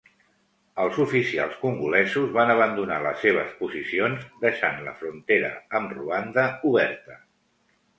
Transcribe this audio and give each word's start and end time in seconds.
Els 0.85 0.95
oficials 1.03 1.59
congolesos 1.65 2.33
van 2.39 2.55
abandonar 2.55 2.99
les 3.09 3.23
seves 3.27 3.55
posicions, 3.63 4.27
deixant 4.49 4.85
la 4.91 4.99
frontera 5.05 5.57
amb 5.83 5.99
Ruanda 6.01 6.53
oberta. 6.77 7.25